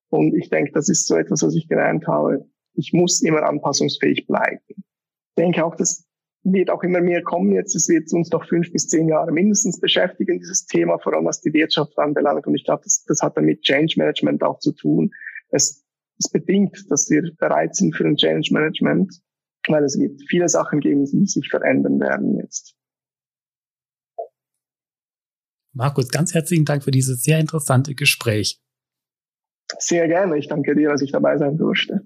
Und 0.10 0.34
ich 0.34 0.50
denke, 0.50 0.72
das 0.72 0.90
ist 0.90 1.06
so 1.06 1.18
etwas, 1.18 1.44
was 1.44 1.54
ich 1.54 1.68
gelernt 1.68 2.08
habe. 2.08 2.50
Ich 2.74 2.94
muss 2.94 3.22
immer 3.22 3.44
anpassungsfähig 3.44 4.26
bleiben. 4.26 4.64
Ich 4.70 5.36
denke 5.38 5.64
auch, 5.64 5.76
dass 5.76 6.09
wird 6.44 6.70
auch 6.70 6.84
immer 6.84 7.02
mehr 7.02 7.22
kommen. 7.22 7.52
Jetzt 7.52 7.76
es 7.76 7.90
wird 7.90 8.12
uns 8.14 8.30
noch 8.32 8.48
fünf 8.48 8.72
bis 8.72 8.88
zehn 8.88 9.10
Jahre 9.10 9.32
mindestens 9.32 9.80
beschäftigen, 9.80 10.40
dieses 10.40 10.66
Thema, 10.66 10.98
vor 11.00 11.14
allem 11.14 11.26
was 11.26 11.42
die 11.42 11.54
Wirtschaft 11.54 11.98
anbelangt. 11.98 12.48
Und 12.48 12.56
ich 12.56 12.64
glaube, 12.64 12.84
das, 12.84 13.04
das 13.06 13.22
hat 13.22 13.38
dann 13.38 13.46
mit 13.46 13.62
Change 13.62 13.96
Management 13.98 14.44
auch 14.44 14.60
zu 14.60 14.72
tun. 14.72 15.12
Es, 15.50 15.86
es 16.18 16.30
bedingt, 16.30 16.86
dass 16.90 17.10
wir 17.10 17.32
bereit 17.38 17.76
sind 17.76 17.96
für 17.96 18.06
ein 18.06 18.16
Change 18.16 18.54
Management, 18.54 19.14
weil 19.68 19.84
es 19.84 20.00
wird 20.00 20.22
viele 20.28 20.48
Sachen 20.48 20.80
geben, 20.80 21.06
die 21.06 21.26
sich 21.26 21.50
verändern 21.50 22.00
werden 22.00 22.38
jetzt. 22.38 22.76
Markus, 25.74 26.10
ganz 26.10 26.34
herzlichen 26.34 26.66
Dank 26.66 26.84
für 26.84 26.92
dieses 26.92 27.22
sehr 27.22 27.40
interessante 27.40 27.96
Gespräch. 27.96 28.60
Sehr 29.78 30.08
gerne. 30.08 30.38
Ich 30.38 30.48
danke 30.48 30.76
dir, 30.76 30.90
dass 30.90 31.02
ich 31.02 31.12
dabei 31.12 31.38
sein 31.38 31.58
durfte. 31.58 31.99